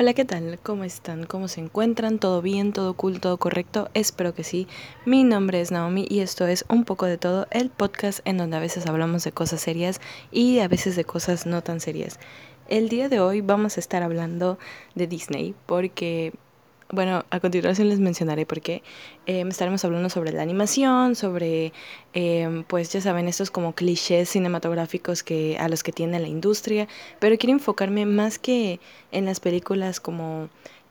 [0.00, 0.60] Hola, ¿qué tal?
[0.62, 1.26] ¿Cómo están?
[1.26, 2.20] ¿Cómo se encuentran?
[2.20, 2.72] ¿Todo bien?
[2.72, 3.18] ¿Todo cool?
[3.18, 3.90] ¿Todo correcto?
[3.94, 4.68] Espero que sí.
[5.04, 8.56] Mi nombre es Naomi y esto es Un poco de todo, el podcast en donde
[8.56, 10.00] a veces hablamos de cosas serias
[10.30, 12.20] y a veces de cosas no tan serias.
[12.68, 14.56] El día de hoy vamos a estar hablando
[14.94, 16.32] de Disney porque
[16.90, 18.82] bueno, a continuación les mencionaré por qué.
[19.26, 21.72] Eh, estaremos hablando sobre la animación, sobre,
[22.14, 26.88] em, pues ya saben, estos como clichés cinematográficos que, a los que tiene la industria,
[27.18, 28.80] pero quiero enfocarme más que
[29.12, 30.48] en las películas como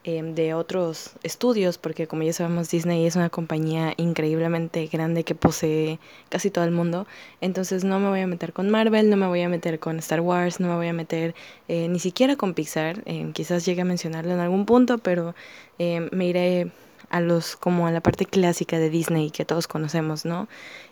[0.10, 5.36] Em, de otros estudios, porque como ya sabemos Disney es una compañía increíblemente grande que
[5.36, 7.06] posee casi todo el mundo,
[7.42, 10.22] entonces no me voy a meter con Marvel, no me voy a meter con Star
[10.22, 11.36] Wars, no me voy a meter
[11.68, 15.36] eh, ni siquiera con Pixar, em, quizás llegue a mencionarlo en algún punto, pero
[15.78, 16.72] em, me iré
[17.10, 20.48] a los como a la parte clásica de Disney que todos conocemos, ¿no?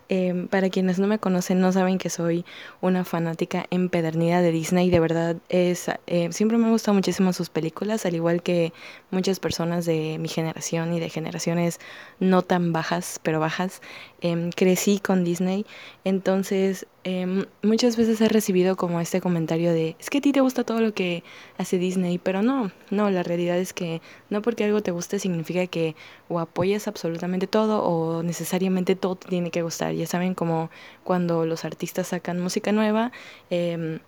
[0.08, 2.46] Em, para quienes no me conocen, no saben que soy
[2.80, 4.92] una fanática empedernida de Disney.
[4.92, 8.72] De verdad, es, eh, siempre me han gustado muchísimo sus películas, al igual que
[9.10, 11.80] muchas personas de mi generación y de generaciones
[12.20, 13.82] no tan bajas, pero bajas.
[14.22, 15.66] Em, crecí con Disney,
[16.04, 20.42] entonces em, muchas veces he recibido como este comentario de, es que a ti te
[20.42, 21.24] gusta todo lo que
[21.58, 25.68] hace Disney, pero no, no, la realidad es que no porque algo te guste significa
[25.68, 25.96] que
[26.30, 29.94] o apoyas absolutamente todo o necesariamente todo te tiene que gustar.
[29.94, 30.72] Ya saben, como
[31.04, 33.12] cuando los artistas sacan música nueva,
[33.52, 34.00] em,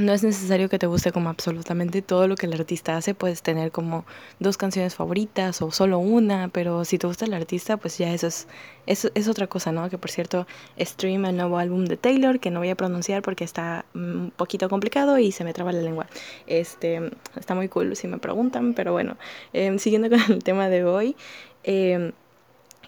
[0.00, 3.42] no es necesario que te guste como absolutamente todo lo que el artista hace, puedes
[3.42, 4.04] tener como
[4.38, 8.26] dos canciones favoritas o solo una, pero si te gusta el artista, pues ya eso
[8.26, 8.48] es,
[8.86, 9.88] eso es otra cosa, ¿no?
[9.90, 10.46] Que por cierto,
[10.78, 14.68] stream el nuevo álbum de Taylor, que no voy a pronunciar porque está un poquito
[14.68, 16.06] complicado y se me traba la lengua.
[16.46, 19.16] Este, está muy cool si me preguntan, pero bueno,
[19.52, 21.16] em, siguiendo con el tema de hoy,
[21.62, 22.12] em,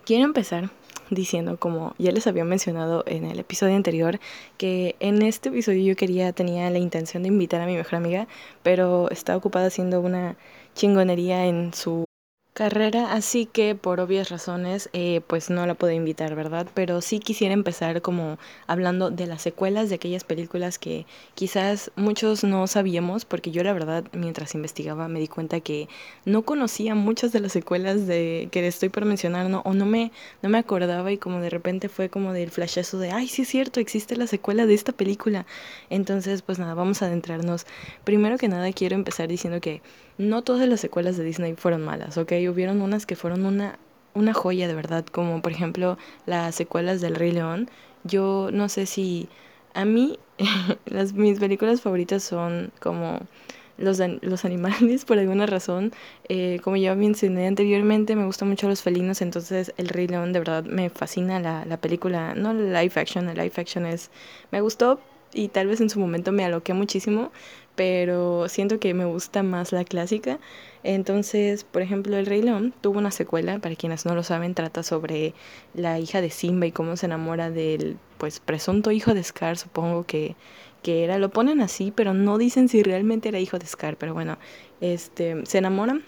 [0.05, 0.71] quiero empezar
[1.11, 4.19] diciendo, como ya les había mencionado en el episodio anterior,
[4.57, 8.29] que en este episodio yo quería, tenía la intención de invitar a mi mejor amiga,
[8.63, 10.37] pero estaba ocupada haciendo una
[10.75, 12.05] chingonería en su
[12.55, 16.67] carrera, así que por obvias razones eh, pues no la puedo invitar, ¿verdad?
[16.75, 22.45] Pero sí quisiera empezar como hablando de las secuelas de aquellas películas que quizás muchos
[22.45, 25.89] no sabíamos, porque yo la verdad mientras investigaba me di cuenta que
[26.27, 29.63] no conocía muchas de las secuelas de que estoy por mencionar, ¿no?
[29.65, 30.13] O no me,
[30.43, 33.49] no me acordaba y como de repente fue como del flashazo de, ay, sí es
[33.49, 35.47] cierto, existe la secuela de esta película.
[35.89, 37.65] Entonces pues nada, vamos a adentrarnos.
[38.05, 39.81] Primero que nada quiero empezar diciendo que
[40.19, 42.33] no todas las secuelas de Disney fueron malas, ¿ok?
[42.49, 43.79] Hubieron unas que fueron una,
[44.15, 47.71] una joya de verdad, como por ejemplo las secuelas del Rey León.
[48.05, 49.29] Yo no sé si
[49.75, 50.19] a mí
[50.87, 53.21] las, mis películas favoritas son como
[53.79, 55.93] los, los animales por alguna razón.
[56.29, 60.39] Eh, como ya mencioné anteriormente, me gustan mucho los felinos, entonces El Rey León de
[60.39, 64.11] verdad me fascina la, la película, no la live action, la live action es,
[64.51, 65.01] me gustó
[65.35, 67.33] y tal vez en su momento me aloqué muchísimo,
[67.83, 70.39] pero siento que me gusta más la clásica.
[70.85, 74.85] Entonces, por ejemplo, El Rey León tuvo una secuela, para quienes no lo saben, trata
[74.85, 75.35] sobre
[75.75, 80.05] la hija de Simba y cómo se enamora del pues presunto hijo de Scar, supongo
[80.05, 80.37] que,
[80.85, 84.15] que era, lo ponen así, pero no dicen si realmente era hijo de Scar, pero
[84.15, 84.39] bueno,
[84.81, 86.05] este se enamoran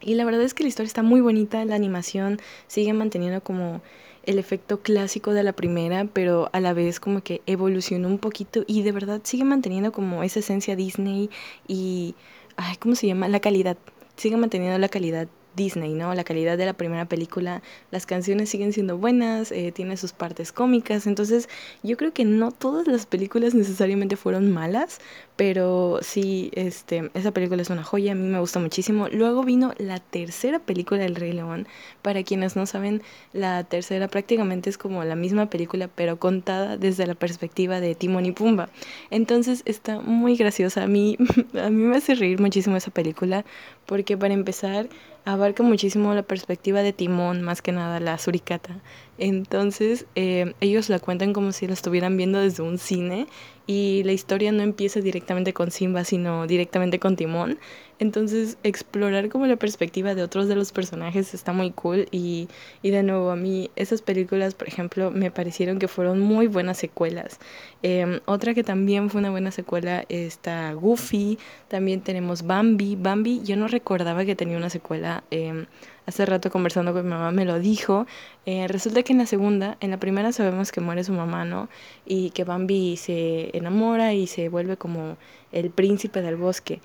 [0.00, 3.82] y la verdad es que la historia está muy bonita, la animación sigue manteniendo como
[4.24, 8.64] el efecto clásico de la primera, pero a la vez como que evolucionó un poquito
[8.66, 11.30] y de verdad sigue manteniendo como esa esencia Disney
[11.66, 12.14] y,
[12.56, 13.28] ay, ¿cómo se llama?
[13.28, 13.76] La calidad,
[14.16, 16.14] sigue manteniendo la calidad Disney, ¿no?
[16.14, 20.52] La calidad de la primera película, las canciones siguen siendo buenas, eh, tiene sus partes
[20.52, 21.48] cómicas, entonces
[21.82, 25.00] yo creo que no todas las películas necesariamente fueron malas,
[25.36, 29.08] pero sí, este, esa película es una joya, a mí me gusta muchísimo.
[29.08, 31.66] Luego vino la tercera película del Rey León,
[32.02, 37.06] para quienes no saben, la tercera prácticamente es como la misma película, pero contada desde
[37.06, 38.68] la perspectiva de Timón y Pumba.
[39.10, 41.16] Entonces está muy graciosa, a mí,
[41.60, 43.44] a mí me hace reír muchísimo esa película,
[43.86, 44.88] porque para empezar,
[45.24, 48.80] abarca muchísimo la perspectiva de Timón, más que nada la suricata.
[49.18, 53.26] Entonces, eh, ellos la cuentan como si la estuvieran viendo desde un cine
[53.66, 57.58] y la historia no empieza directamente con Simba, sino directamente con Timón.
[57.98, 62.48] Entonces, explorar como la perspectiva de otros de los personajes está muy cool y,
[62.82, 66.78] y de nuevo a mí esas películas, por ejemplo, me parecieron que fueron muy buenas
[66.78, 67.38] secuelas.
[67.82, 71.38] Em, otra que también fue una buena secuela está Goofy,
[71.68, 72.96] también tenemos Bambi.
[72.96, 75.24] Bambi, yo no recordaba que tenía una secuela.
[75.30, 75.66] Em,
[76.06, 78.06] hace rato conversando con mi mamá me lo dijo.
[78.46, 81.68] Eh, resulta que en la segunda, en la primera sabemos que muere su mamá, ¿no?
[82.06, 85.16] Y que Bambi se enamora y se vuelve como
[85.52, 86.80] el príncipe del bosque.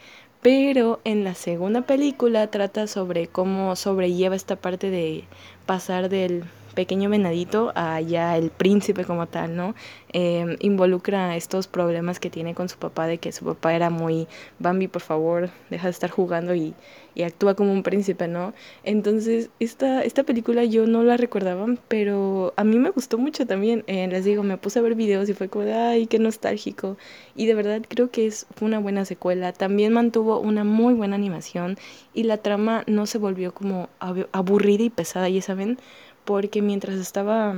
[0.50, 5.26] Pero en la segunda película trata sobre cómo sobrelleva esta parte de
[5.66, 6.46] pasar del
[6.78, 9.74] pequeño venadito a ya el príncipe como tal, ¿no?
[10.14, 14.28] Em, involucra estos problemas que tiene con su papá, de que su papá era muy,
[14.60, 16.76] Bambi, por favor, deja de estar jugando y,
[17.18, 18.54] y actúa como un príncipe, ¿no?
[18.84, 23.84] Entonces, esta, esta película yo no la recordaba, pero a mí me gustó mucho también.
[23.88, 26.96] Eh, les digo, me puse a ver videos y fue como ay, qué nostálgico.
[27.36, 29.52] Y de verdad creo que es, una buena secuela.
[29.52, 31.80] También mantuvo una muy buena animación
[32.14, 33.90] y la trama no se volvió como
[34.32, 35.80] aburrida y pesada, ya saben,
[36.28, 37.56] porque mientras estaba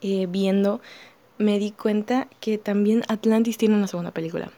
[0.00, 0.80] eh, viendo
[1.38, 4.52] me di cuenta que también Atlantis tiene una segunda película.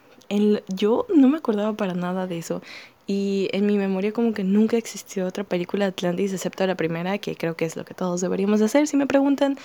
[0.69, 2.61] yo no me acordaba para nada de eso.
[3.15, 7.19] Y en mi memoria como que nunca existió otra película de Atlantis excepto la primera,
[7.19, 9.59] que creo que es lo que todos deberíamos hacer si me preguntan.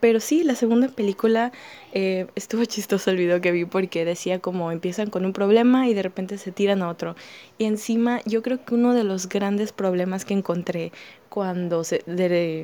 [0.00, 1.52] pero sí, la segunda película
[1.92, 5.92] eh, estuvo chistoso el video que vi porque decía como empiezan con un problema y
[5.92, 7.14] de repente se tiran a otro.
[7.58, 10.92] Y encima yo creo que uno de los grandes problemas que encontré
[11.28, 12.04] cuando se,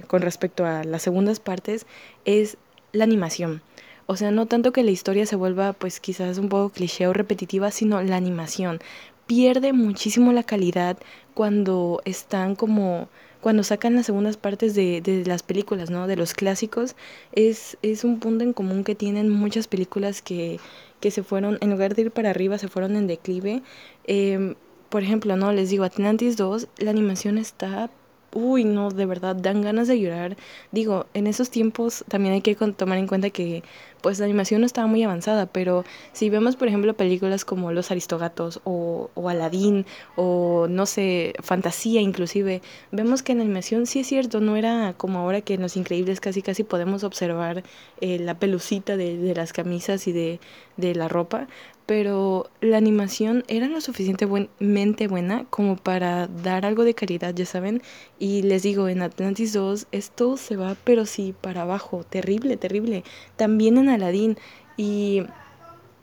[0.07, 1.87] con respecto a las segundas partes
[2.25, 2.57] es
[2.93, 3.61] la animación.
[4.07, 7.13] O sea, no tanto que la historia se vuelva pues quizás un poco cliché o
[7.13, 8.81] repetitiva, sino la animación.
[9.27, 10.99] Pierde muchísimo la calidad
[11.35, 13.09] cuando están como
[13.43, 16.07] cuando sacan las segundas partes de, de, las películas, ¿no?
[16.07, 16.95] De los clásicos,
[17.33, 20.61] es, es un punto en común que tienen muchas películas que,
[21.01, 23.63] que se fueron, en lugar de ir para arriba, se fueron en declive.
[24.05, 24.55] Em,
[24.91, 25.53] por ejemplo, ¿no?
[25.53, 27.91] Les digo, Atlantis 2, la animación está
[28.35, 30.37] uy, no, de verdad, dan ganas de llorar.
[30.71, 33.63] Digo, en esos tiempos también hay que tomar en cuenta que
[34.03, 37.91] pues la animación no estaba muy avanzada, pero si vemos, por ejemplo, películas como Los
[37.91, 44.07] Aristogatos o, o Aladdin o no sé, Fantasía inclusive, vemos que la animación sí es
[44.07, 47.63] cierto, no era como ahora que en Los Increíbles casi casi podemos observar
[48.01, 50.41] eh, la pelucita de, de las camisas y de,
[50.77, 51.47] de la ropa,
[51.87, 57.83] pero la animación era lo suficientemente buena como para dar algo de calidad, ya saben.
[58.19, 63.05] Y les digo, en Atlantis 2 esto se va, pero sí, para abajo, terrible, terrible.
[63.37, 64.37] También en Aladdin.
[64.77, 65.23] Y,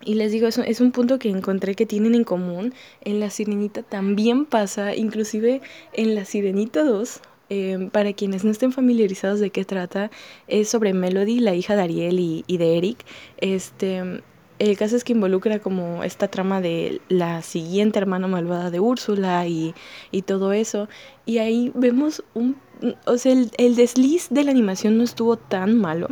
[0.03, 2.73] y les digo, eso es un punto que encontré que tienen en común.
[3.01, 5.61] En La Sirenita también pasa, inclusive
[5.93, 10.11] en La Sirenita 2, em, para quienes no estén familiarizados de qué trata,
[10.47, 13.05] es sobre Melody, la hija de Ariel y, y de Eric.
[13.37, 14.21] Este,
[14.59, 19.47] el caso es que involucra como esta trama de la siguiente hermana malvada de Úrsula
[19.47, 19.73] y,
[20.11, 20.89] y todo eso.
[21.25, 22.57] Y ahí vemos un...
[23.05, 26.07] O sea, el, desliz de la animación no estuvo tan malo.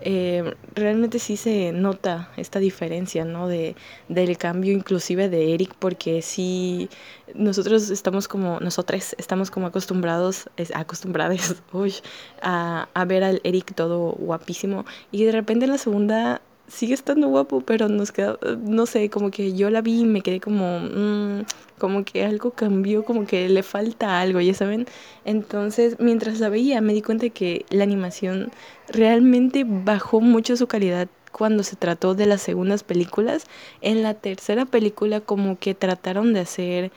[0.00, 3.48] Eh, realmente sí se nota esta diferencia, ¿no?
[3.48, 3.74] De,
[4.08, 6.88] del cambio inclusive de Eric, porque sí,
[7.34, 11.62] nosotros estamos como, nosotros estamos como acostumbrados, acostumbrados,
[12.42, 14.84] a, a ver al Eric todo guapísimo.
[15.10, 16.40] Y de repente en la segunda
[16.72, 20.22] sigue estando guapo, pero nos queda, no sé, como que yo la vi y me
[20.22, 21.44] quedé como, mm,
[21.78, 24.86] como que algo cambió, como que le falta algo, ya saben.
[25.24, 28.50] Entonces, mientras la veía, me di cuenta que la animación
[28.88, 33.44] realmente bajó mucho su calidad cuando se trató de las segundas películas.
[33.82, 36.92] En la tercera película, como que trataron de hacer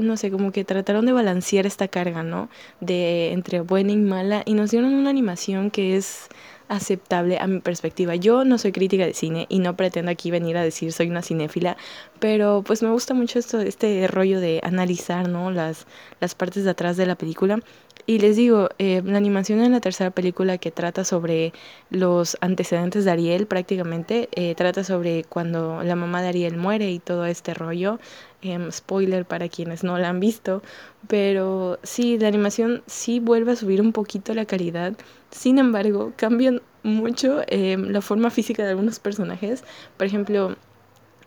[0.00, 2.48] no sé, como que trataron de balancear esta carga, ¿no?
[2.80, 6.28] De entre buena y mala y nos dieron una animación que es
[6.68, 8.14] aceptable a mi perspectiva.
[8.14, 11.22] Yo no soy crítica de cine y no pretendo aquí venir a decir soy una
[11.22, 11.76] cinéfila,
[12.20, 15.50] pero pues me gusta mucho esto, este rollo de analizar, ¿no?
[15.50, 15.86] Las,
[16.20, 17.60] las partes de atrás de la película.
[18.06, 21.52] Y les digo, eh, la animación en la tercera película que trata sobre
[21.90, 27.00] los antecedentes de Ariel prácticamente, eh, trata sobre cuando la mamá de Ariel muere y
[27.00, 27.98] todo este rollo.
[28.40, 30.62] Em, spoiler para quienes no la han visto,
[31.08, 34.92] pero sí, la animación sí vuelve a subir un poquito la calidad,
[35.32, 39.64] sin embargo, cambian mucho em, la forma física de algunos personajes,
[39.96, 40.54] por ejemplo,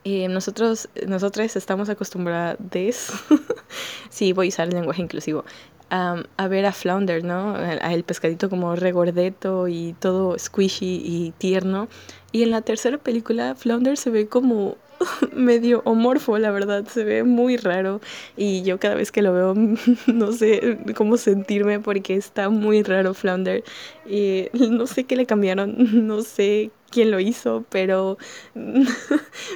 [0.05, 3.11] eh, nosotros, nosotros estamos acostumbrados,
[4.09, 5.43] sí, voy a usar el lenguaje inclusivo,
[5.89, 7.55] a ver a Flounder, ¿no?
[7.55, 11.89] A el pescadito como regordeto y todo squishy y tierno.
[12.31, 14.77] Y en la tercera película, Flounder se ve como
[15.33, 18.01] medio homorfo, la verdad, se ve muy raro
[18.37, 19.53] y yo cada vez que lo veo
[20.07, 23.63] no sé cómo sentirme porque está muy raro Flounder
[24.05, 25.75] y no sé qué le cambiaron,
[26.07, 28.17] no sé quién lo hizo, pero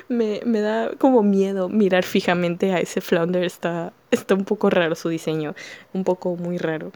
[0.08, 4.96] me, me da como miedo mirar fijamente a ese Flounder, está, está un poco raro
[4.96, 5.54] su diseño,
[5.94, 6.92] un poco muy raro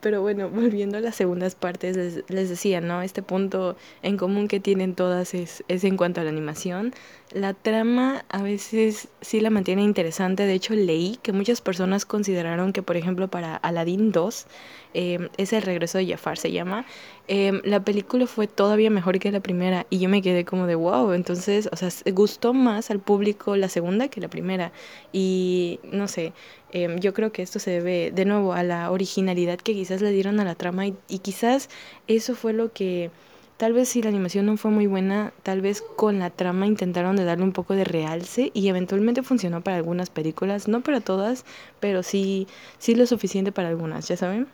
[0.00, 3.02] pero bueno, volviendo a las segundas partes, les, les, decía, ¿no?
[3.02, 6.92] Este punto en común que tienen todas es, es en cuanto a la animación.
[7.32, 10.46] La trama a veces sí la mantiene interesante.
[10.46, 14.46] De hecho, leí que muchas personas consideraron que, por ejemplo, para Aladdin 2,
[14.94, 16.86] em, es el regreso de Jafar, se llama.
[17.26, 20.74] Em, la película fue todavía mejor que la primera y yo me quedé como de
[20.74, 21.12] wow.
[21.12, 24.72] Entonces, o sea, gustó más al público la segunda que la primera.
[25.12, 26.32] Y no sé,
[26.72, 30.12] em, yo creo que esto se debe de nuevo a la originalidad que quizás le
[30.12, 31.68] dieron a la trama y quizás
[32.06, 33.10] eso fue lo que
[33.58, 37.16] Tal vez si la animación no fue muy buena, tal vez con la trama intentaron
[37.16, 41.44] de darle un poco de realce y eventualmente funcionó para algunas películas, no para todas,
[41.80, 42.46] pero sí,
[42.78, 44.46] sí lo suficiente para algunas, ya saben.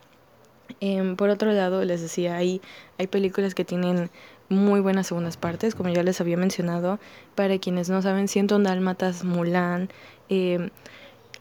[0.81, 2.63] Em, por otro lado, les decía, hay,
[2.97, 4.11] hay películas que tienen
[4.49, 6.99] muy buenas segundas partes, como ya les había mencionado.
[7.35, 9.91] Para quienes no saben, Siento Dálmatas, Mulan,
[10.31, 10.71] eh,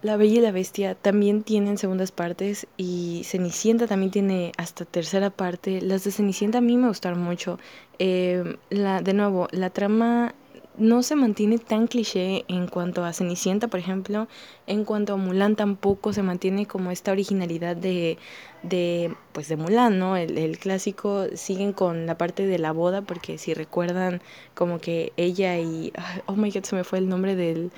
[0.03, 5.29] la Bella y la Bestia también tienen segundas partes y Cenicienta también tiene hasta tercera
[5.29, 5.81] parte.
[5.81, 7.57] Las de Cenicienta a mí me gustaron mucho.
[8.00, 10.36] Eh, la, de nuevo, la trama
[10.77, 14.27] no se mantiene tan cliché en cuanto a Cenicienta, por ejemplo.
[14.67, 18.17] En cuanto a Mulan tampoco se mantiene como esta originalidad de,
[18.62, 20.17] de pues de Mulan, ¿no?
[20.17, 24.22] El, el clásico siguen con la parte de la boda porque si recuerdan
[24.53, 25.93] como que ella y...
[26.25, 27.72] Oh my god, se me fue el nombre del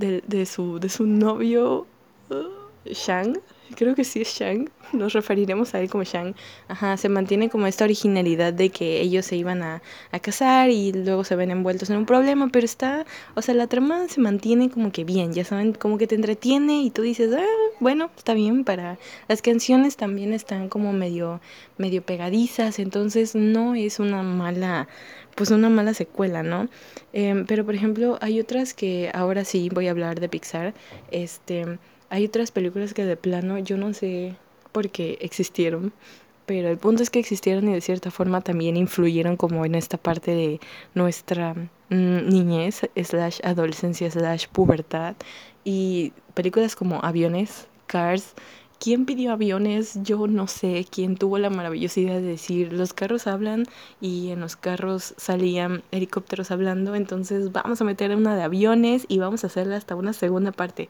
[0.00, 1.86] de, su, de su novio
[2.30, 2.34] uh,
[2.86, 3.38] Shang,
[3.76, 6.34] creo que sí es Shang, nos referiremos a él como Shang,
[6.68, 10.92] ajá, se mantiene como esta originalidad de que ellos se iban a, a, casar y
[10.92, 13.04] luego se ven envueltos en un problema, pero está,
[13.34, 16.82] o sea, la trama se mantiene como que bien, ya saben, como que te entretiene
[16.82, 21.40] y tú dices, ah, bueno, está bien para, las canciones también están como medio,
[21.78, 24.88] medio pegadizas, entonces no es una mala
[25.34, 26.68] pues una mala secuela, ¿no?
[27.12, 30.74] Em, pero por ejemplo, hay otras que ahora sí voy a hablar de Pixar.
[31.10, 31.78] Este,
[32.10, 34.36] hay otras películas que de plano yo no sé
[34.72, 35.92] por qué existieron,
[36.46, 39.96] pero el punto es que existieron y de cierta forma también influyeron como en esta
[39.98, 40.60] parte de
[40.94, 45.14] nuestra mm, niñez, slash adolescencia, slash pubertad.
[45.64, 48.34] Y películas como Aviones, Cars,
[48.78, 49.98] ¿Quién pidió aviones?
[50.04, 50.86] Yo no sé.
[50.90, 53.66] ¿Quién tuvo la maravillosidad de decir, los carros hablan
[54.00, 59.18] y en los carros salían helicópteros hablando, entonces vamos a meter una de aviones y
[59.18, 60.88] vamos a hacerla hasta una segunda parte?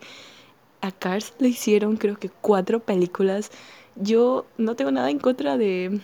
[0.83, 3.51] A Cars le hicieron creo que cuatro películas.
[3.97, 6.01] Yo no tengo nada en contra de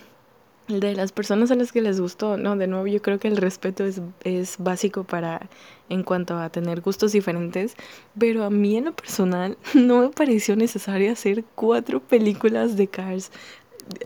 [0.69, 3.37] de las personas a las que les gustó, no, de nuevo yo creo que el
[3.37, 5.49] respeto es, es básico para
[5.88, 7.75] en cuanto a tener gustos diferentes,
[8.19, 13.31] pero a mí en lo personal no me pareció necesario hacer cuatro películas de Cars.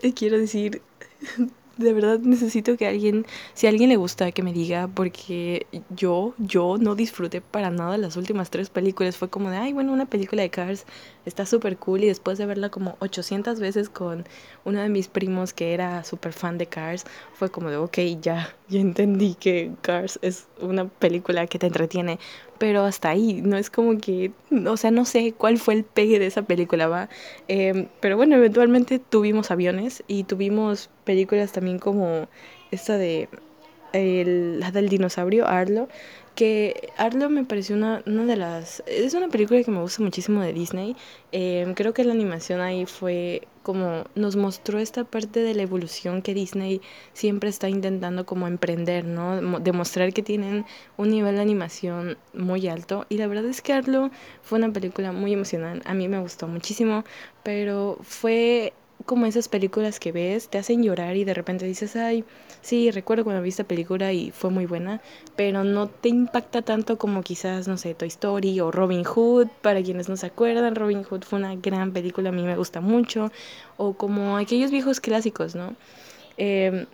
[0.01, 0.81] Eh, quiero decir,
[1.77, 6.33] de verdad necesito que alguien, si a alguien le gusta, que me diga, porque yo,
[6.37, 9.17] yo no disfruté para nada las últimas tres películas.
[9.17, 10.85] Fue como de, ay, bueno, una película de Cars
[11.25, 14.25] está súper cool y después de verla como 800 veces con
[14.65, 18.53] uno de mis primos que era súper fan de Cars, fue como de, ok, ya,
[18.69, 22.19] ya entendí que Cars es una película que te entretiene,
[22.57, 24.31] pero hasta ahí, no es como que,
[24.67, 27.09] o sea, no sé cuál fue el pegue de esa película, va.
[27.47, 32.27] Eh, pero bueno, eventualmente tuvimos aviones y tuvimos películas también como
[32.71, 33.29] esta de
[33.93, 35.87] el, la del dinosaurio, Arlo,
[36.35, 38.83] que Arlo me pareció una, una de las...
[38.87, 40.95] Es una película que me gusta muchísimo de Disney.
[41.31, 46.21] Eh, creo que la animación ahí fue como nos mostró esta parte de la evolución
[46.21, 46.81] que Disney
[47.13, 49.59] siempre está intentando como emprender, ¿no?
[49.59, 50.65] Demostrar que tienen
[50.97, 53.05] un nivel de animación muy alto.
[53.09, 54.09] Y la verdad es que Arlo
[54.41, 55.81] fue una película muy emocional.
[55.85, 57.03] A mí me gustó muchísimo,
[57.43, 58.73] pero fue
[59.05, 62.23] como esas películas que ves, te hacen llorar y de repente dices, ay,
[62.61, 65.01] sí, recuerdo cuando vi esta película y fue muy buena,
[65.35, 69.81] pero no te impacta tanto como quizás, no sé, Toy Story o Robin Hood, para
[69.81, 73.31] quienes no se acuerdan, Robin Hood fue una gran película, a mí me gusta mucho,
[73.77, 75.75] o como aquellos viejos clásicos, ¿no?
[76.37, 76.85] Em,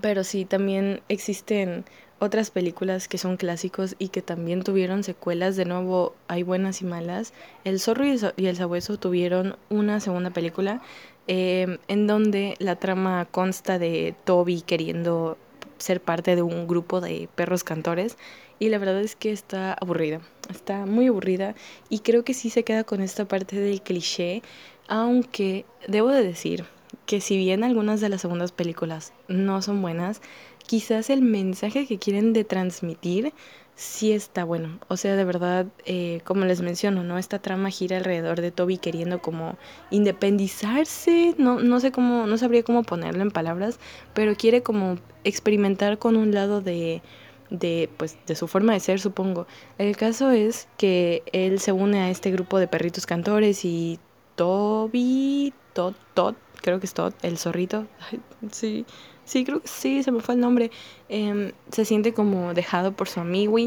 [0.00, 1.84] pero sí, también existen
[2.22, 6.84] otras películas que son clásicos y que también tuvieron secuelas, de nuevo hay buenas y
[6.84, 7.32] malas.
[7.64, 10.80] El zorro y el sabueso tuvieron una segunda película
[11.28, 15.38] eh, en donde la trama consta de Toby queriendo
[15.78, 18.16] ser parte de un grupo de perros cantores
[18.58, 21.54] y la verdad es que está aburrida, está muy aburrida
[21.88, 24.42] y creo que sí se queda con esta parte del cliché,
[24.88, 26.64] aunque debo de decir
[27.06, 30.22] que si bien algunas de las segundas películas no son buenas,
[30.66, 33.32] quizás el mensaje que quieren de transmitir
[33.74, 34.78] sí está bueno.
[34.88, 37.18] O sea, de verdad, eh, como les menciono, ¿no?
[37.18, 39.56] Esta trama gira alrededor de Toby queriendo como
[39.90, 43.78] independizarse, no, no sé cómo, no sabría cómo ponerlo en palabras,
[44.14, 47.02] pero quiere como experimentar con un lado de
[47.50, 52.00] de pues de su forma de ser supongo el caso es que él se une
[52.00, 54.00] a este grupo de perritos cantores y
[54.36, 57.86] Toby Tot Tot creo que es Tot el zorrito
[58.50, 58.86] sí
[59.24, 60.70] sí, creo sí, se me fue el nombre,
[61.08, 63.58] em, se siente como dejado por su amigo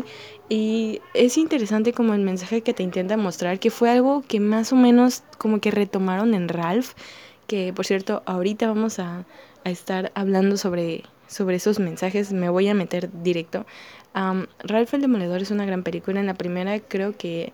[0.50, 4.74] y es interesante como el mensaje que te intenta mostrar, que fue algo que más
[4.74, 6.92] o menos como que retomaron en Ralph,
[7.48, 9.26] que por cierto, ahorita vamos a,
[9.64, 13.66] a estar hablando sobre, sobre esos mensajes, me voy a meter directo.
[14.60, 17.52] Ralph el Demoledor es una gran película, en la primera creo que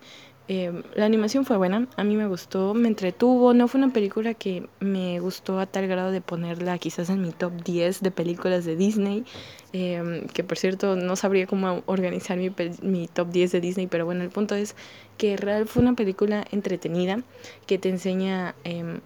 [0.48, 4.34] Em, la animación fue buena, a mí me gustó, me entretuvo, no fue una película
[4.34, 8.64] que me gustó a tal grado de ponerla quizás en mi top 10 de películas
[8.64, 9.24] de Disney,
[9.72, 14.04] em, que por cierto no sabría cómo organizar mi, mi, top 10 de Disney, pero
[14.04, 14.74] bueno, el punto es
[15.16, 17.22] que Real fue una película entretenida
[17.66, 19.00] que te enseña, em,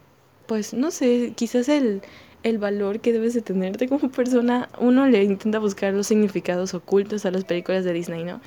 [0.46, 2.00] pues no sé, quizás el,
[2.44, 7.26] el valor que debes de tenerte como persona, uno le intenta buscar los significados ocultos
[7.26, 8.40] a las películas de Disney, ¿no?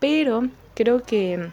[0.00, 1.50] Pero creo que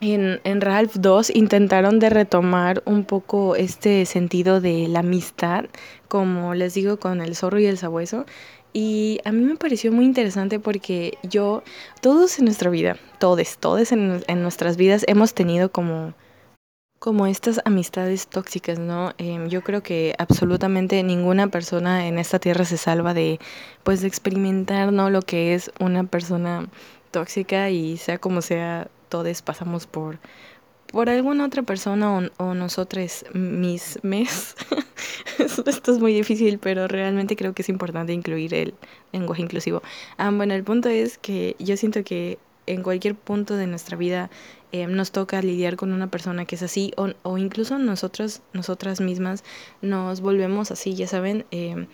[0.00, 5.66] en, en Ralph 2 intentaron de retomar un poco este sentido de la amistad,
[6.08, 8.26] como les digo, con el zorro y el sabueso.
[8.72, 11.62] Y a mí me pareció muy interesante porque yo,
[12.02, 16.12] todos en nuestra vida, todos, todos en, en nuestras vidas hemos tenido como,
[16.98, 19.12] como estas amistades tóxicas, ¿no?
[19.18, 23.38] Em, yo creo que absolutamente ninguna persona en esta tierra se salva de,
[23.82, 25.08] pues, de experimentar, ¿no?
[25.08, 26.68] Lo que es una persona
[27.10, 30.18] tóxica y sea como sea, todos pasamos por,
[30.92, 34.56] por alguna otra persona o, o nosotros mis mes.
[35.38, 38.74] Esto es muy difícil, pero realmente creo que es importante incluir el
[39.12, 39.82] lenguaje inclusivo.
[40.16, 44.30] Ah, bueno, el punto es que yo siento que en cualquier punto de nuestra vida
[44.72, 49.44] eh, nos toca lidiar con una persona que es así o, incluso nosotros, nosotras mismas
[49.80, 51.46] nos volvemos así, ya saben.
[51.50, 51.86] Eh,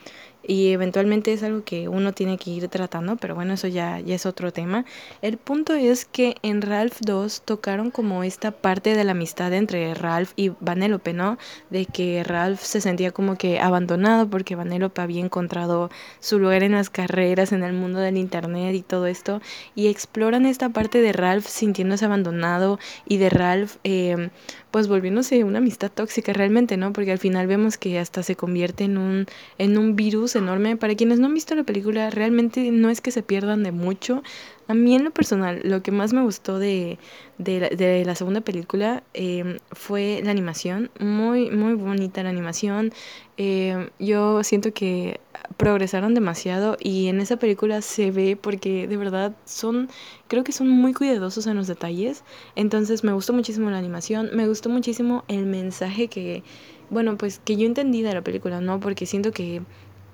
[0.46, 4.14] y eventualmente es algo que uno tiene que ir tratando, pero bueno, eso ya, ya
[4.14, 4.84] es otro tema.
[5.20, 9.94] El punto es que en Ralph 2 tocaron como esta parte de la amistad entre
[9.94, 11.38] Ralph y Vanellope, ¿no?
[11.70, 16.72] De que Ralph se sentía como que abandonado porque Vanellope había encontrado su lugar en
[16.72, 19.40] las carreras, en el mundo del internet y todo esto,
[19.74, 23.76] y exploran esta parte de Ralph sintiéndose abandonado y de Ralph...
[23.84, 24.30] Eh,
[24.72, 26.92] pues volviéndose una amistad tóxica realmente, ¿no?
[26.94, 29.26] Porque al final vemos que hasta se convierte en un,
[29.58, 30.76] en un virus enorme.
[30.78, 34.22] Para quienes no han visto la película, realmente no es que se pierdan de mucho.
[34.68, 36.98] A mí en lo personal, lo que más me gustó de,
[37.36, 40.90] de, la, segunda película eh, fue la animación.
[40.98, 42.92] Muy, muy bonita la animación.
[43.36, 45.20] Eh, yo siento que
[45.56, 49.88] progresaron demasiado y en esa película se ve porque de verdad son,
[50.28, 52.24] creo que son muy cuidadosos en los detalles.
[52.56, 56.42] Entonces me gustó muchísimo la animación, me gustó muchísimo el mensaje que,
[56.90, 58.80] bueno, pues que yo entendí de la película, ¿no?
[58.80, 59.62] Porque siento que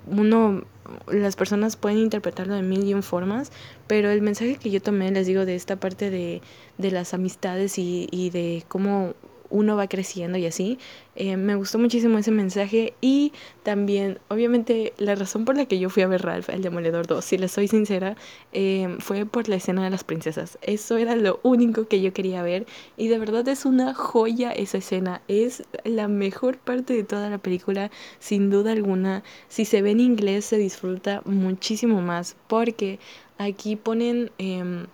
[0.07, 0.63] uno,
[1.09, 3.53] las personas pueden interpretarlo de mil y un formas,
[3.87, 6.41] pero el mensaje que yo tomé, les digo, de esta parte de,
[6.79, 9.15] de las amistades y, y de cómo
[9.51, 10.79] uno va creciendo y así.
[11.17, 13.33] Eh, me gustó muchísimo ese mensaje y
[13.63, 17.25] también, obviamente, la razón por la que yo fui a ver Ralph, el Demoledor 2,
[17.25, 18.17] si les soy sincera,
[18.53, 20.59] eh, fue por la escena de las princesas.
[20.63, 24.79] Eso era lo único que yo quería ver y de verdad es una joya esa
[24.79, 25.23] escena.
[25.29, 29.23] Es la mejor parte de toda la película, sin duda alguna.
[29.49, 32.99] Si se ve en inglés se disfruta muchísimo más porque
[33.39, 34.31] aquí ponen...
[34.39, 34.87] Eh,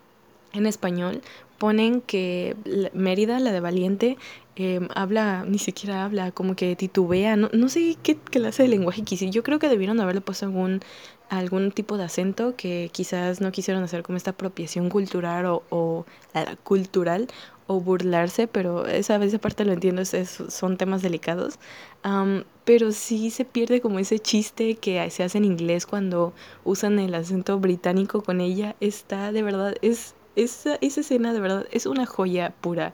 [0.55, 1.21] en español
[1.59, 2.57] ponen que
[2.93, 4.17] Mérida, la de Valiente,
[4.57, 9.03] eh, habla, ni siquiera habla, como que titubea, no, no sé qué clase de lenguaje
[9.03, 9.33] quisieron.
[9.33, 10.81] Yo creo que debieron haberle puesto algún,
[11.29, 16.07] algún tipo de acento que quizás no quisieron hacer como esta apropiación cultural o, o
[16.63, 17.29] cultural
[17.67, 21.59] o burlarse, pero esa vez aparte lo entiendo, es, son temas delicados.
[22.65, 26.33] pero sí se pierde como ese chiste que se hace en inglés cuando
[26.65, 28.77] usan el acento británico con ella.
[28.81, 32.93] Está de verdad, es esa, esa escena de verdad es una joya pura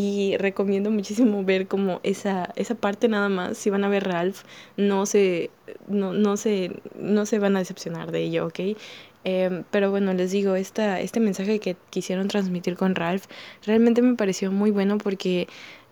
[0.00, 3.58] y recomiendo muchísimo ver como esa, esa parte nada más.
[3.58, 4.44] Si van a ver Ralph,
[4.78, 5.50] no se,
[5.88, 8.60] no, no se, no se van a decepcionar de ello, ¿ok?
[9.24, 13.26] Em, pero bueno, les digo, esta, este mensaje que quisieron transmitir con Ralph
[13.66, 15.48] realmente me pareció muy bueno porque,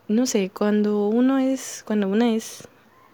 [0.08, 2.66] no sé, cuando uno es, cuando una es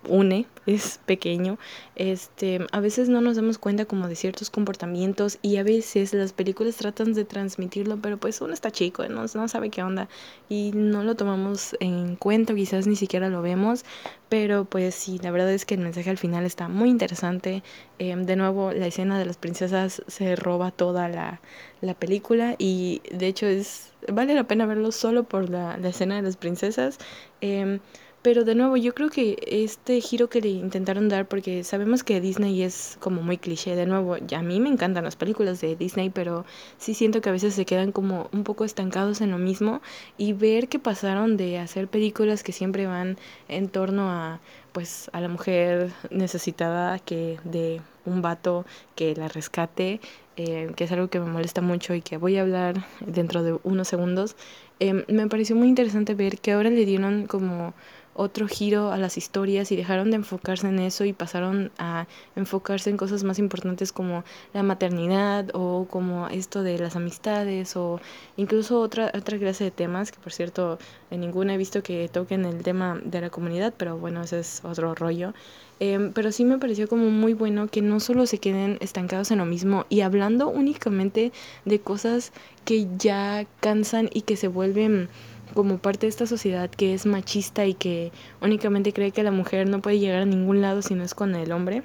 [0.08, 1.58] une, es pequeño,
[1.96, 6.32] este, a veces no nos damos cuenta como de ciertos comportamientos y a veces las
[6.32, 10.08] películas tratan de transmitirlo, pero pues uno está chico, no, no sabe qué onda
[10.48, 13.84] y no lo tomamos en cuenta, quizás ni siquiera lo vemos,
[14.28, 17.62] pero pues sí, la verdad es que el mensaje al final está muy interesante.
[17.98, 21.40] Em, de nuevo, la escena de las princesas se roba toda la,
[21.80, 26.16] la película y de hecho es vale la pena verlo solo por la, la escena
[26.16, 26.98] de las princesas.
[27.40, 27.80] Eh,
[28.24, 32.22] Pero de nuevo, yo creo que este giro que le intentaron dar, porque sabemos que
[32.22, 36.08] Disney es como muy cliché, de nuevo, a mí me encantan las películas de Disney,
[36.08, 36.46] pero
[36.78, 39.82] sí siento que a veces se quedan como un poco estancados en lo mismo
[40.16, 44.40] y ver que pasaron de hacer películas que siempre van en torno a
[44.72, 48.64] pues a la mujer necesitada que de un vato
[48.96, 50.00] que la rescate,
[50.36, 53.58] eh, que es algo que me molesta mucho y que voy a hablar dentro de
[53.64, 54.34] unos segundos.
[54.80, 57.74] Em, me pareció muy interesante ver que ahora le dieron como
[58.14, 62.90] otro giro a las historias y dejaron de enfocarse en eso y pasaron a enfocarse
[62.90, 68.00] en cosas más importantes como la maternidad o como esto de las amistades o
[68.36, 70.78] incluso otra, otra clase de temas que por cierto
[71.10, 74.60] en ninguna he visto que toquen el tema de la comunidad, pero bueno, ese es
[74.64, 75.32] otro rollo.
[75.80, 79.38] Em, pero sí me pareció como muy bueno que no solo se queden estancados en
[79.38, 81.32] lo mismo y hablando únicamente
[81.64, 82.32] de cosas
[82.64, 85.08] que ya cansan y que se vuelven
[85.52, 89.68] como parte de esta sociedad que es machista y que únicamente cree que la mujer
[89.68, 91.82] no puede llegar a ningún lado si no es con el hombre.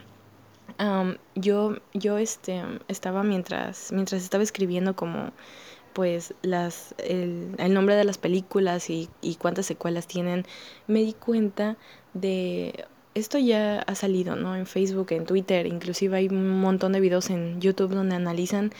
[1.35, 5.31] yo yo este estaba mientras mientras estaba escribiendo como
[5.93, 10.45] pues las el, el nombre de las películas y, y cuántas secuelas tienen
[10.87, 11.77] me di cuenta
[12.13, 14.55] de esto ya ha salido, ¿no?
[14.55, 18.71] En Facebook, en Twitter, inclusive hay un montón de videos en YouTube donde analizan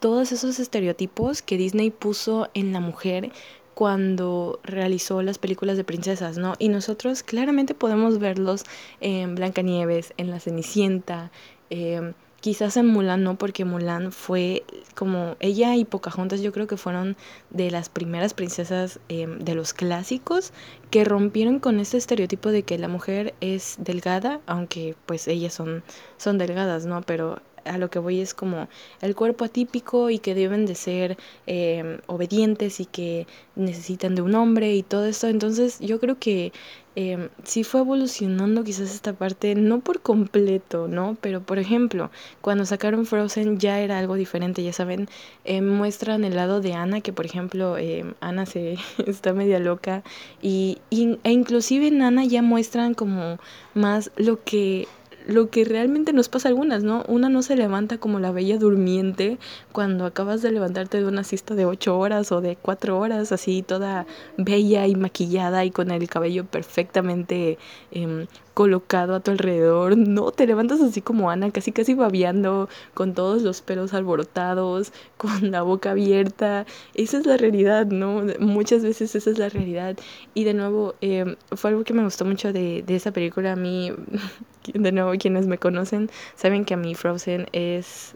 [0.00, 3.30] todos esos estereotipos que Disney puso en la mujer
[3.74, 6.54] cuando realizó las películas de princesas, ¿no?
[6.58, 8.64] Y nosotros claramente podemos verlos
[9.00, 11.30] en Blancanieves, en La Cenicienta,
[11.70, 14.64] eh, quizás en Mulan no, porque Mulan fue
[14.96, 17.16] como ella y Pocahontas yo creo que fueron
[17.50, 20.52] de las primeras princesas em, de los clásicos
[20.90, 25.84] que rompieron con este estereotipo de que la mujer es delgada, aunque pues ellas son,
[26.18, 27.00] son delgadas, ¿no?
[27.02, 28.68] Pero a lo que voy es como
[29.00, 34.34] el cuerpo atípico y que deben de ser em, obedientes y que necesitan de un
[34.34, 35.28] hombre y todo esto.
[35.28, 36.52] Entonces yo creo que
[36.94, 41.16] eh, sí fue evolucionando quizás esta parte, no por completo, ¿no?
[41.20, 42.10] Pero por ejemplo,
[42.42, 45.08] cuando sacaron Frozen ya era algo diferente, ya saben,
[45.44, 50.02] eh, muestran el lado de Ana, que por ejemplo eh, Ana se está media loca
[50.42, 53.38] y, y, e inclusive en Ana ya muestran como
[53.74, 54.86] más lo que
[55.26, 57.04] lo que realmente nos pasa a algunas, ¿no?
[57.08, 59.38] Una no se levanta como la bella durmiente
[59.72, 63.62] cuando acabas de levantarte de una siesta de ocho horas o de cuatro horas, así
[63.62, 64.06] toda
[64.36, 67.58] bella y maquillada y con el cabello perfectamente
[67.92, 69.96] eh, colocado a tu alrededor.
[69.96, 75.50] No, te levantas así como Ana, casi casi babeando, con todos los pelos alborotados, con
[75.50, 76.66] la boca abierta.
[76.94, 78.22] Esa es la realidad, ¿no?
[78.40, 79.96] Muchas veces esa es la realidad.
[80.34, 83.52] Y de nuevo, eh, fue algo que me gustó mucho de, de esa película.
[83.52, 83.92] A mí,
[84.74, 88.14] de nuevo, quienes me conocen saben que a mí Frozen es,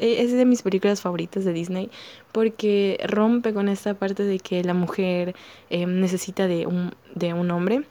[0.00, 1.90] es de mis películas favoritas de Disney
[2.32, 5.34] porque rompe con esta parte de que la mujer
[5.70, 7.84] eh, necesita de un, de un hombre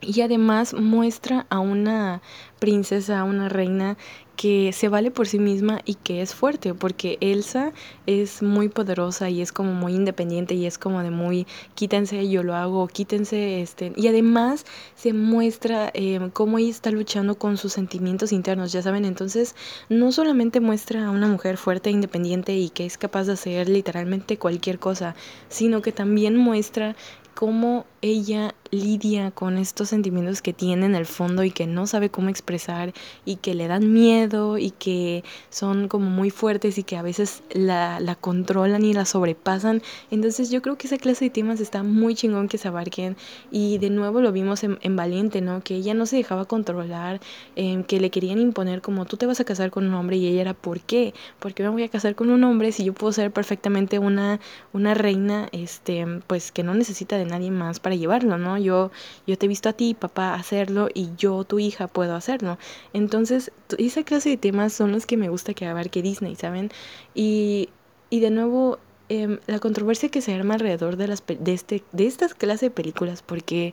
[0.00, 2.20] y además muestra a una
[2.58, 3.96] princesa, a una reina
[4.36, 7.72] que se vale por sí misma y que es fuerte, porque Elsa
[8.06, 12.42] es muy poderosa y es como muy independiente y es como de muy quítense, yo
[12.42, 17.72] lo hago, quítense, este, y además se muestra eh, cómo ella está luchando con sus
[17.72, 19.56] sentimientos internos, ya saben, entonces
[19.88, 23.70] no solamente muestra a una mujer fuerte e independiente y que es capaz de hacer
[23.70, 25.14] literalmente cualquier cosa,
[25.48, 26.94] sino que también muestra
[27.36, 32.10] cómo ella lidia con estos sentimientos que tiene en el fondo y que no sabe
[32.10, 32.92] cómo expresar
[33.24, 37.42] y que le dan miedo y que son como muy fuertes y que a veces
[37.52, 39.82] la, la controlan y la sobrepasan.
[40.10, 43.16] Entonces yo creo que esa clase de temas está muy chingón que se abarquen
[43.50, 45.62] y de nuevo lo vimos en, en Valiente, ¿no?
[45.62, 47.20] Que ella no se dejaba controlar,
[47.56, 50.26] eh, que le querían imponer como tú te vas a casar con un hombre y
[50.26, 51.14] ella era ¿por qué?
[51.38, 54.40] Porque me voy a casar con un hombre si yo puedo ser perfectamente una,
[54.72, 58.58] una reina este, pues que no necesita de nadie más para llevarlo, ¿no?
[58.66, 58.90] Yo,
[59.26, 62.58] yo te he visto a ti, papá, hacerlo y yo, tu hija, puedo hacerlo.
[62.92, 66.70] Entonces, esa clase de temas son los que me gusta que abarque Disney, ¿saben?
[67.14, 67.70] Y,
[68.10, 72.06] y de nuevo, eh, la controversia que se arma alrededor de, las, de, este, de
[72.06, 73.72] estas clases de películas, porque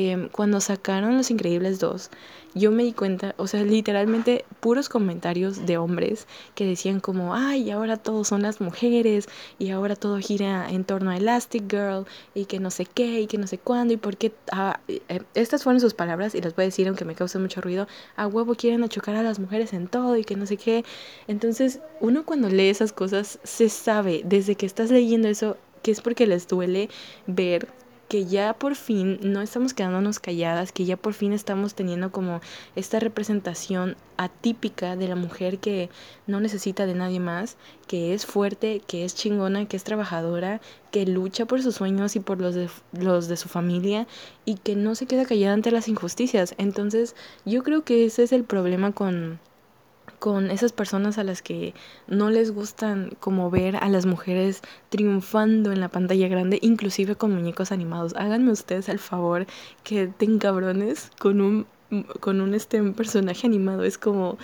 [0.00, 2.10] eh, cuando sacaron Los Increíbles 2,
[2.54, 7.72] yo me di cuenta, o sea, literalmente puros comentarios de hombres que decían como, ay,
[7.72, 12.44] ahora todos son las mujeres y ahora todo gira en torno a Elastic Girl y
[12.44, 14.32] que no sé qué y que no sé cuándo y por qué...
[14.52, 15.00] Ah, eh,
[15.34, 18.28] estas fueron sus palabras y las voy a decir aunque me cause mucho ruido, a
[18.28, 20.84] huevo quieren achocar a las mujeres en todo y que no sé qué.
[21.26, 26.00] Entonces, uno cuando lee esas cosas se sabe desde que estás leyendo eso que es
[26.00, 26.88] porque les duele
[27.26, 27.66] ver
[28.08, 32.40] que ya por fin no estamos quedándonos calladas, que ya por fin estamos teniendo como
[32.74, 35.90] esta representación atípica de la mujer que
[36.26, 41.06] no necesita de nadie más, que es fuerte, que es chingona, que es trabajadora, que
[41.06, 44.06] lucha por sus sueños y por los de, los de su familia
[44.44, 46.54] y que no se queda callada ante las injusticias.
[46.58, 49.38] Entonces yo creo que ese es el problema con
[50.18, 51.74] con esas personas a las que
[52.06, 57.34] no les gustan como ver a las mujeres triunfando en la pantalla grande, inclusive con
[57.34, 58.14] muñecos animados.
[58.16, 59.46] Háganme ustedes el favor
[59.84, 61.66] que den cabrones con un
[62.20, 63.84] con un este personaje animado.
[63.84, 64.38] Es como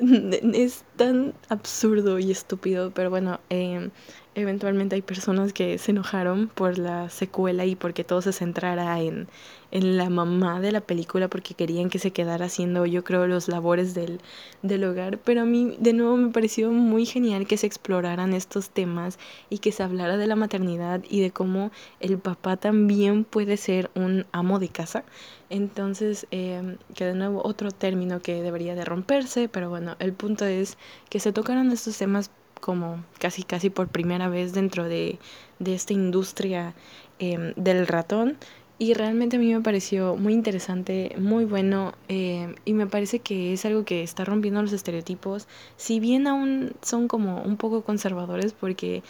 [0.00, 3.90] es tan absurdo y estúpido, pero bueno, eh,
[4.36, 9.28] eventualmente hay personas que se enojaron por la secuela y porque todo se centrara en,
[9.70, 13.48] en la mamá de la película porque querían que se quedara haciendo yo creo los
[13.48, 14.20] labores del,
[14.62, 15.18] del hogar.
[15.18, 19.18] Pero a mí de nuevo me pareció muy genial que se exploraran estos temas
[19.48, 21.70] y que se hablara de la maternidad y de cómo
[22.00, 25.04] el papá también puede ser un amo de casa.
[25.48, 30.44] Entonces eh, que de nuevo otro término que debería de romperse pero bueno el punto
[30.44, 30.76] es
[31.08, 35.18] que se tocaron estos temas como casi casi por primera vez dentro de,
[35.58, 36.74] de esta industria
[37.18, 38.36] em, del ratón.
[38.78, 43.54] Y realmente a mí me pareció muy interesante, muy bueno em, y me parece que
[43.54, 48.52] es algo que está rompiendo los estereotipos, si bien aún son como un poco conservadores
[48.52, 49.02] porque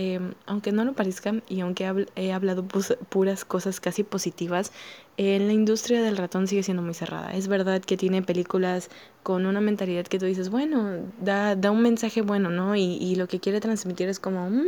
[0.00, 2.64] Em, aunque no lo parezca y aunque he hablado
[3.08, 4.70] puras cosas casi positivas,
[5.16, 7.32] en la industria del ratón sigue siendo muy cerrada.
[7.32, 8.90] Es verdad que tiene películas
[9.24, 12.76] con una mentalidad que tú dices, bueno, da, da un mensaje bueno, ¿no?
[12.76, 14.62] Y, lo que quiere transmitir es como, mm,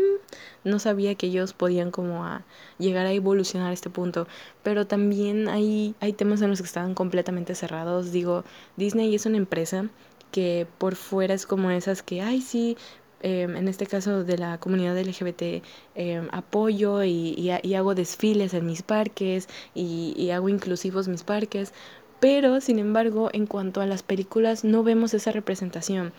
[0.64, 2.42] no sabía que ellos podían como a
[2.78, 4.26] llegar a evolucionar a este punto.
[4.64, 8.10] Pero también hay, hay temas en los que están completamente cerrados.
[8.10, 8.42] Digo,
[8.76, 9.84] Disney es una empresa
[10.30, 12.76] que por fuera es como esas que, ay, sí,
[13.22, 15.62] Em, en este caso de la comunidad LGBT,
[15.94, 21.72] em, apoyo y, hago desfiles en mis parques y hago inclusivos mis parques,
[22.20, 26.12] pero sin embargo en cuanto a las películas no vemos esa representación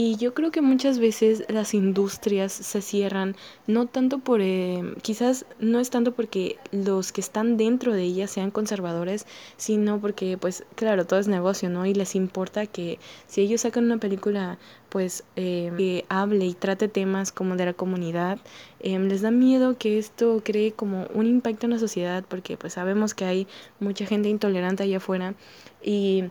[0.00, 3.34] y yo creo que muchas veces las industrias se cierran,
[3.66, 8.30] no tanto por, eh, quizás no es tanto porque los que están dentro de ellas
[8.30, 11.84] sean conservadores, sino porque, pues, claro, todo es negocio, ¿no?
[11.84, 16.86] Y les importa que si ellos sacan una película, pues, eh, que hable y trate
[16.86, 18.38] temas como de la comunidad,
[18.78, 22.74] eh, les da miedo que esto cree como un impacto en la sociedad, porque, pues,
[22.74, 23.48] sabemos que hay
[23.80, 25.34] mucha gente intolerante allá afuera
[25.82, 26.26] y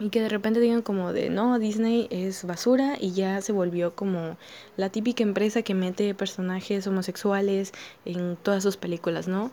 [0.00, 3.94] y que de repente digan como de no, Disney es basura y ya se volvió
[3.94, 4.36] como
[4.76, 7.72] la típica empresa que mete personajes homosexuales
[8.04, 9.50] en todas sus películas, ¿no?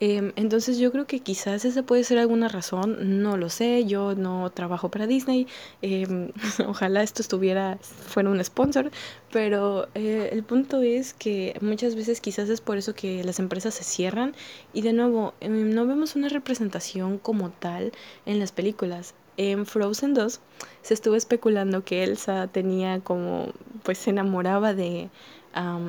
[0.00, 4.14] Em, entonces yo creo que quizás esa puede ser alguna razón, no lo sé, yo
[4.16, 5.46] no trabajo para Disney,
[5.82, 6.32] em,
[6.66, 8.90] ojalá esto estuviera, fuera un sponsor,
[9.32, 13.74] pero eh, el punto es que muchas veces quizás es por eso que las empresas
[13.74, 14.34] se cierran
[14.72, 17.92] y de nuevo em, no vemos una representación como tal
[18.26, 20.40] en las películas en Frozen 2
[20.82, 23.48] se estuvo especulando que Elsa tenía como,
[23.82, 25.10] pues se enamoraba de,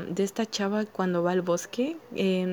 [0.09, 1.97] de esta chava cuando va al bosque.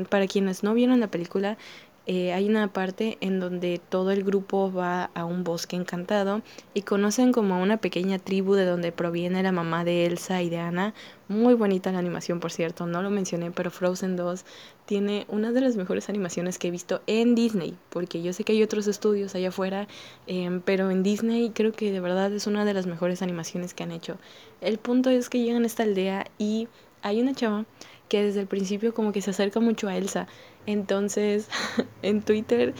[0.09, 1.57] para quienes no vieron la película,
[2.06, 6.42] eh, hay una parte en donde todo el grupo va a un bosque encantado
[6.74, 10.50] y conocen como a una pequeña tribu de donde proviene la mamá de Elsa y
[10.50, 10.94] de Anna.
[11.28, 14.44] Muy bonita la animación, por cierto, no lo mencioné, pero Frozen 2
[14.84, 18.52] tiene una de las mejores animaciones que he visto en Disney, porque yo sé que
[18.52, 19.86] hay otros estudios allá afuera,
[20.26, 23.84] em, pero en Disney creo que de verdad es una de las mejores animaciones que
[23.84, 24.18] han hecho.
[24.60, 26.68] El punto es que llegan a esta aldea y
[27.02, 27.64] hay una chava
[28.12, 30.26] que desde el principio como que se acerca mucho a Elsa.
[30.66, 31.48] Entonces
[32.03, 32.75] en Twitter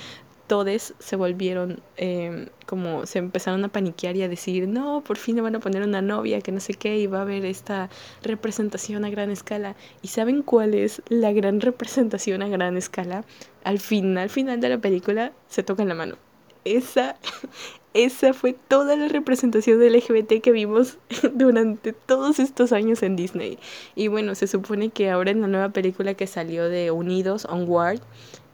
[0.47, 5.37] todos se volvieron em, como se empezaron a paniquear y a decir, no, por fin
[5.37, 7.89] le van a poner una novia, que no sé qué, y va a haber esta
[8.23, 9.77] representación a gran escala.
[10.03, 13.25] ¿Y saben cuál es la gran representación a gran escala?
[13.65, 16.17] Al final, al final de la película, se tocan la mano.
[16.65, 17.17] Esa
[17.95, 20.99] esa fue toda la representación del LGBT que vimos
[21.35, 23.59] durante todos estos años en Disney.
[23.95, 28.01] Y bueno, se supone que ahora en la nueva película que salió de Unidos, Onward,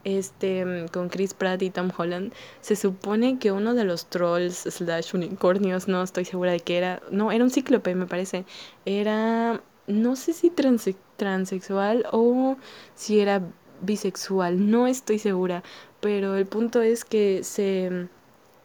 [0.03, 5.13] este, con Chris Pratt y Tom Holland, se supone que uno de los trolls slash
[5.13, 8.45] unicornios, no estoy segura de qué era, no, era un cíclope me parece,
[8.85, 10.51] era, no sé si
[11.17, 12.57] transexual o
[12.95, 13.41] si era
[13.81, 15.63] bisexual, no estoy segura,
[15.99, 18.07] pero el punto es que se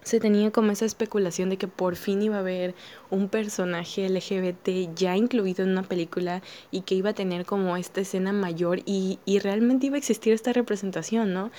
[0.04, 2.74] se tenía como esa especulación de que por fin iba a haber
[3.10, 8.02] un personaje LGBT ya incluido en una película y que iba a tener como esta
[8.02, 11.50] escena mayor y, y realmente iba a existir esta representación, ¿no?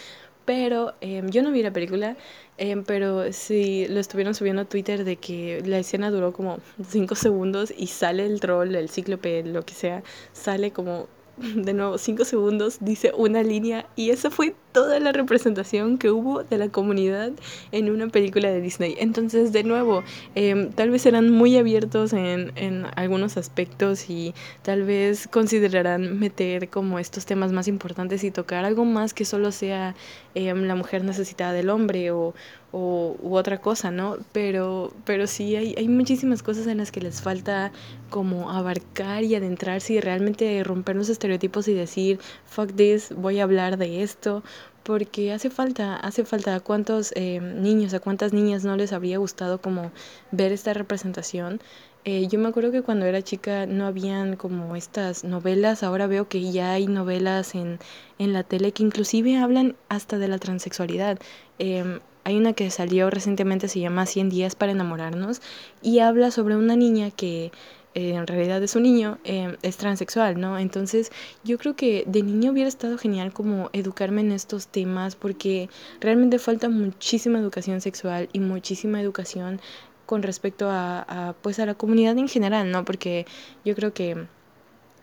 [0.45, 2.17] Pero em, yo no vi la película,
[2.57, 7.15] em, pero sí lo estuvieron subiendo a Twitter de que la escena duró como 5
[7.15, 10.03] segundos y sale el troll, el cíclope, lo que sea,
[10.33, 15.97] sale como de nuevo 5 segundos, dice una línea y eso fue toda la representación
[15.97, 17.31] que hubo de la comunidad
[17.71, 18.95] en una película de Disney.
[18.99, 20.03] Entonces, de nuevo,
[20.35, 26.69] em, tal vez serán muy abiertos en, en algunos aspectos y tal vez considerarán meter
[26.69, 29.95] como estos temas más importantes y tocar algo más que solo sea
[30.33, 32.33] em, la mujer necesitada del hombre o,
[32.77, 34.17] o, u otra cosa, ¿no?
[34.33, 37.71] Pero, pero sí hay, hay muchísimas cosas en las que les falta
[38.09, 43.43] como abarcar y adentrarse y realmente romper los estereotipos y decir, fuck this, voy a
[43.43, 44.43] hablar de esto,
[44.83, 49.19] porque hace falta, hace falta a cuántos eh, niños, a cuántas niñas no les habría
[49.19, 49.91] gustado como
[50.31, 51.61] ver esta representación.
[52.03, 56.27] Eh, yo me acuerdo que cuando era chica no habían como estas novelas, ahora veo
[56.27, 57.79] que ya hay novelas en,
[58.19, 61.19] en la tele que inclusive hablan hasta de la transexualidad.
[61.57, 65.41] Em, hay una que salió recientemente, se llama 100 días para enamorarnos,
[65.81, 67.51] y habla sobre una niña que
[67.93, 70.59] eh, en realidad es un niño, eh, es transexual, ¿no?
[70.59, 71.11] Entonces
[71.45, 75.69] yo creo que de niño hubiera estado genial como educarme en estos temas porque
[76.01, 79.61] realmente falta muchísima educación sexual y muchísima educación
[80.05, 82.83] con respecto a, pues a la comunidad en general, ¿no?
[82.85, 83.25] Porque
[83.63, 84.27] yo creo que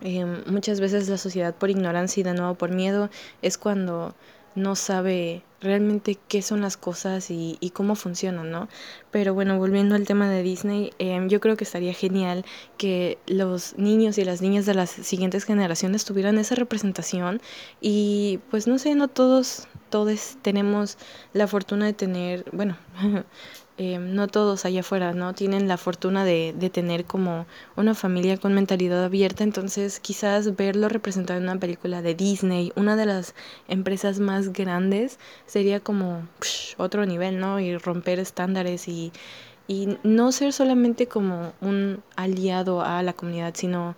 [0.02, 3.08] eh, muchas veces la sociedad por ignorancia y de nuevo por miedo
[3.40, 4.14] es cuando
[4.54, 8.68] no sabe realmente qué son las cosas y, y, cómo funcionan, ¿no?
[9.10, 12.44] Pero bueno, volviendo al tema de Disney, em, yo creo que estaría genial
[12.78, 17.40] que los niños y las niñas de las siguientes generaciones tuvieran esa representación
[17.80, 20.98] y pues no sé, no todos, todos tenemos
[21.32, 22.76] la fortuna de tener, bueno,
[23.78, 25.32] Eh, no todos allá afuera, ¿no?
[25.32, 30.90] Tienen la fortuna de, de, tener como una familia con mentalidad abierta, entonces quizás verlo
[30.90, 33.34] representado en una película de Disney, una de las
[33.68, 36.28] empresas más grandes, sería como
[36.76, 37.60] otro nivel, ¿no?
[37.60, 39.10] Y romper estándares y,
[39.68, 43.96] y no ser solamente como un aliado a la comunidad, sino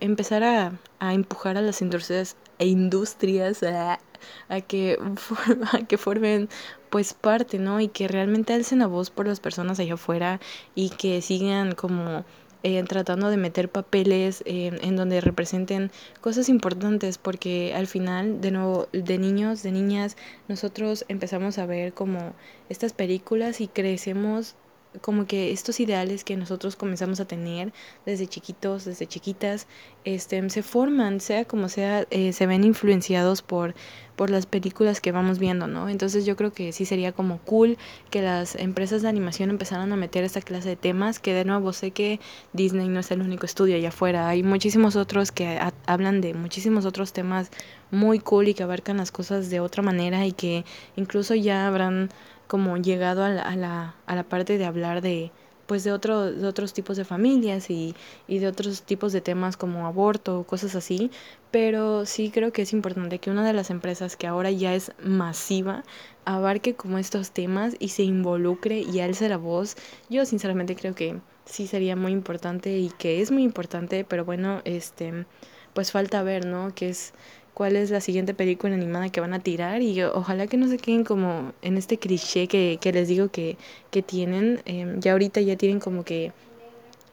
[0.00, 4.00] empezar a, a, empujar a las industrias, e industrias a,
[4.48, 4.98] a que,
[5.72, 6.48] a que formen
[6.90, 7.80] pues parte, ¿no?
[7.80, 10.40] Y que realmente alcen la voz por las personas allá afuera
[10.74, 12.24] y que sigan como
[12.62, 18.88] eh, tratando de meter papeles en donde representen cosas importantes porque al final de nuevo
[18.92, 20.16] de niños de niñas
[20.48, 22.34] nosotros empezamos a ver como
[22.68, 24.56] estas películas y crecemos
[25.00, 27.72] como que estos ideales que nosotros comenzamos a tener
[28.04, 29.66] desde chiquitos, desde chiquitas,
[30.04, 33.74] este, se forman, sea como sea, eh, se ven influenciados por,
[34.16, 35.88] por las películas que vamos viendo, ¿no?
[35.88, 37.76] Entonces yo creo que sí sería como cool
[38.10, 41.72] que las empresas de animación empezaran a meter esta clase de temas, que de nuevo
[41.72, 42.20] sé que
[42.52, 46.86] Disney no es el único estudio allá afuera, hay muchísimos otros que hablan de muchísimos
[46.86, 47.50] otros temas
[47.90, 50.64] muy cool y que abarcan las cosas de otra manera y que
[50.96, 52.10] incluso ya habrán
[52.46, 55.32] como llegado a la, a la, a la parte de hablar de
[55.66, 57.94] pues de, otro, de otros tipos de familias y,
[58.28, 61.10] y de otros tipos de temas como aborto, cosas así,
[61.50, 64.92] pero sí creo que es importante que una de las empresas que ahora ya es
[65.02, 65.82] masiva
[66.24, 69.76] abarque como estos temas y se involucre y alce la voz.
[70.08, 74.60] Yo sinceramente creo que sí sería muy importante y que es muy importante, pero bueno,
[74.64, 75.26] este
[75.74, 76.74] pues falta ver, ¿no?
[76.74, 77.12] Que es
[77.56, 80.76] cuál es la siguiente película animada que van a tirar y ojalá que no se
[80.76, 83.56] queden como en este cliché que, que les digo que,
[83.90, 84.60] que tienen.
[84.66, 86.34] Eh, ya ahorita ya tienen como que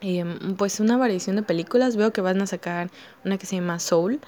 [0.01, 0.25] eh,
[0.57, 1.95] pues una variación de películas.
[1.95, 2.91] Veo que van a sacar
[3.23, 4.19] una que se llama Soul.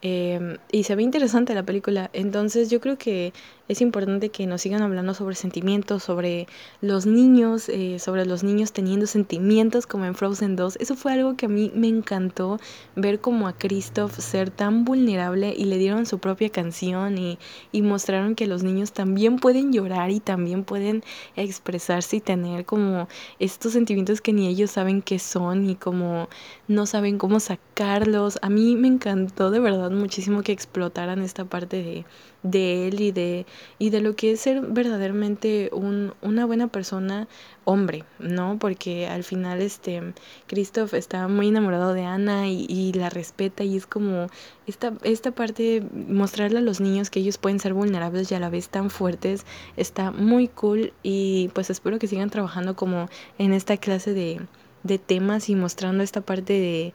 [0.00, 2.08] Eh, y se ve interesante la película.
[2.12, 3.32] Entonces yo creo que
[3.66, 6.46] es importante que nos sigan hablando sobre sentimientos, sobre
[6.82, 10.76] los niños, eh, sobre los niños teniendo sentimientos como en Frozen 2.
[10.80, 12.58] Eso fue algo que a mí me encantó
[12.94, 17.38] ver como a Christoph ser tan vulnerable y le dieron su propia canción y,
[17.72, 21.02] y mostraron que los niños también pueden llorar y también pueden
[21.36, 26.28] expresarse y tener como estos sentimientos que ni ellos saben qué son y como
[26.68, 28.38] no saben cómo sacarlos.
[28.42, 32.04] A mí me encantó de verdad muchísimo que explotaran esta parte de
[32.44, 33.46] de él y de,
[33.78, 37.28] y de lo que es ser verdaderamente un, una buena persona
[37.64, 38.58] hombre, ¿no?
[38.58, 40.14] Porque al final este
[40.46, 44.28] Christoph está muy enamorado de Ana y, y, la respeta y es como
[44.66, 48.50] esta, esta parte, mostrarle a los niños que ellos pueden ser vulnerables y a la
[48.50, 49.44] vez tan fuertes,
[49.76, 54.40] está muy cool y pues espero que sigan trabajando como en esta clase de,
[54.82, 56.92] de temas y mostrando esta parte de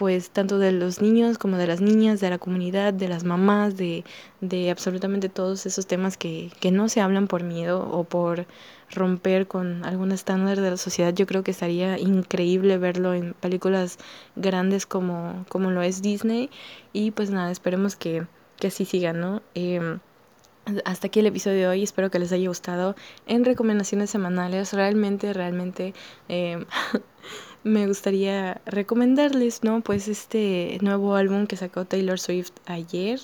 [0.00, 3.76] pues tanto de los niños como de las niñas, de la comunidad, de las mamás,
[3.76, 4.02] de,
[4.40, 8.46] de absolutamente todos esos temas que, que no se hablan por miedo o por
[8.90, 11.12] romper con algún estándar de la sociedad.
[11.12, 13.98] Yo creo que estaría increíble verlo en películas
[14.36, 16.48] grandes como, como lo es Disney.
[16.94, 18.26] Y pues nada, esperemos que,
[18.58, 19.42] que así siga, ¿no?
[19.54, 19.98] Eh,
[20.86, 22.96] hasta aquí el episodio de hoy, espero que les haya gustado.
[23.26, 25.92] En recomendaciones semanales, realmente, realmente
[26.30, 26.64] eh,
[27.62, 29.80] me gustaría recomendarles, ¿no?
[29.82, 33.20] Pues este nuevo álbum que sacó Taylor Swift ayer,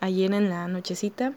[0.00, 1.34] ayer en la nochecita.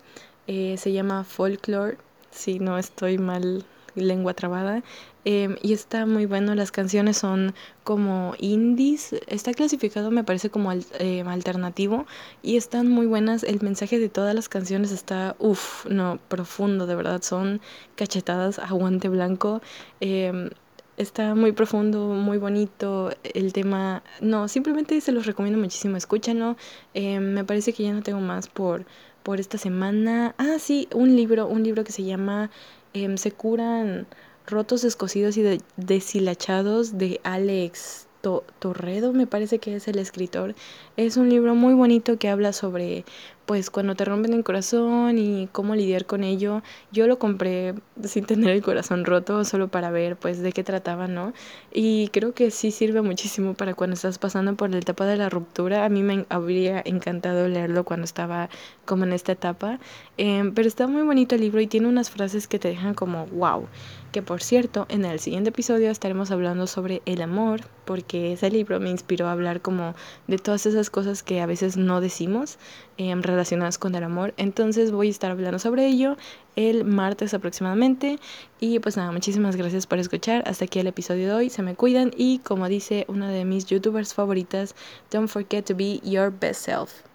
[0.48, 1.98] Eh, se llama Folklore,
[2.32, 4.84] si no estoy mal lengua trabada.
[5.26, 10.72] Em, y está muy bueno, las canciones son como indies, está clasificado me parece como
[10.72, 12.06] em, alternativo
[12.42, 16.96] y están muy buenas, el mensaje de todas las canciones está, uff, no, profundo, de
[16.96, 17.60] verdad, son
[17.96, 19.62] cachetadas a guante blanco.
[20.00, 20.50] Em,
[20.98, 24.04] está muy profundo, muy bonito el tema.
[24.22, 26.58] No, simplemente se los recomiendo muchísimo, escúchanlo.
[26.94, 28.86] me parece que ya no tengo más por,
[29.24, 30.36] por esta semana.
[30.38, 32.50] Ah, sí, un libro, un libro que se llama
[32.94, 34.08] Se curan
[34.48, 38.07] rotos, escocidos y deshilachados de Alex
[38.60, 40.56] Torredo, me parece que es el escritor.
[40.98, 43.06] Es un libro muy bonito que habla sobre
[43.48, 46.62] pues cuando te rompen el corazón y cómo lidiar con ello.
[46.92, 51.08] Yo lo compré sin tener el corazón roto, solo para ver pues de qué trataba,
[51.08, 51.34] ¿no?
[51.72, 55.30] Y creo que sí sirve muchísimo para cuando estás pasando por la etapa de la
[55.30, 55.86] ruptura.
[55.86, 58.50] A mí me habría encantado leerlo cuando estaba
[58.86, 59.80] como en esta etapa.
[60.18, 63.28] Em, pero está muy bonito el libro y tiene unas frases que te dejan como
[63.28, 63.68] wow.
[64.12, 68.80] Que por cierto, en el siguiente episodio estaremos hablando sobre el amor, porque ese libro
[68.80, 69.96] me inspiró a hablar como
[70.28, 72.58] de todas esas cosas que a veces no decimos.
[73.00, 74.34] Em, relacionadas con el amor.
[74.38, 76.18] Entonces voy a estar hablando sobre ello
[76.56, 78.18] el martes aproximadamente.
[78.60, 80.44] Y pues nada, muchísimas gracias por escuchar.
[80.48, 81.50] Hasta aquí el episodio de hoy.
[81.52, 84.74] Se me cuidan y como dice una de mis youtubers favoritas,
[85.12, 87.07] don't forget to be your best self.